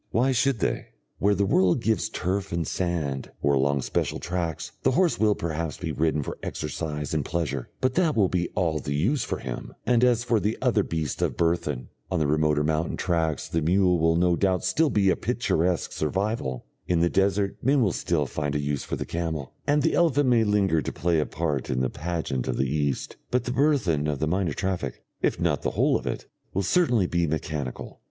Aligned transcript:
Why 0.09 0.31
should 0.31 0.61
they? 0.61 0.87
Where 1.19 1.35
the 1.35 1.45
world 1.45 1.79
gives 1.79 2.09
turf 2.09 2.51
or 2.51 2.63
sand, 2.65 3.29
or 3.39 3.53
along 3.53 3.83
special 3.83 4.17
tracts, 4.17 4.71
the 4.81 4.93
horse 4.93 5.19
will 5.19 5.35
perhaps 5.35 5.77
be 5.77 5.91
ridden 5.91 6.23
for 6.23 6.39
exercise 6.41 7.13
and 7.13 7.23
pleasure, 7.23 7.69
but 7.81 7.93
that 7.93 8.15
will 8.15 8.27
be 8.27 8.49
all 8.55 8.79
the 8.79 8.95
use 8.95 9.23
for 9.23 9.37
him; 9.37 9.75
and 9.85 10.03
as 10.03 10.23
for 10.23 10.39
the 10.39 10.57
other 10.59 10.81
beasts 10.81 11.21
of 11.21 11.37
burthen, 11.37 11.89
on 12.09 12.17
the 12.17 12.25
remoter 12.25 12.63
mountain 12.63 12.97
tracks 12.97 13.47
the 13.47 13.61
mule 13.61 13.99
will 13.99 14.15
no 14.15 14.35
doubt 14.35 14.63
still 14.65 14.89
be 14.89 15.11
a 15.11 15.15
picturesque 15.15 15.91
survival, 15.91 16.65
in 16.87 17.01
the 17.01 17.07
desert 17.07 17.55
men 17.61 17.83
will 17.83 17.91
still 17.93 18.25
find 18.25 18.55
a 18.55 18.59
use 18.59 18.83
for 18.83 18.95
the 18.95 19.05
camel, 19.05 19.53
and 19.67 19.83
the 19.83 19.93
elephant 19.93 20.27
may 20.27 20.43
linger 20.43 20.81
to 20.81 20.91
play 20.91 21.19
a 21.19 21.27
part 21.27 21.69
in 21.69 21.79
the 21.79 21.91
pageant 21.91 22.47
of 22.47 22.57
the 22.57 22.65
East. 22.67 23.17
But 23.29 23.43
the 23.43 23.51
burthen 23.51 24.07
of 24.07 24.17
the 24.17 24.25
minor 24.27 24.53
traffic, 24.53 25.03
if 25.21 25.39
not 25.39 25.61
the 25.61 25.69
whole 25.69 25.95
of 25.95 26.07
it, 26.07 26.25
will 26.55 26.63
certainly 26.63 27.05
be 27.05 27.27
mechanical. 27.27 27.99